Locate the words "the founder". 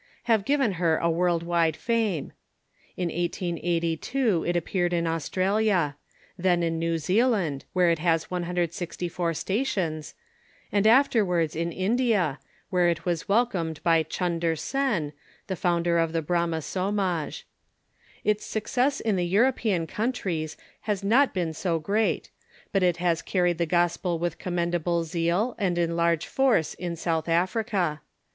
15.45-15.99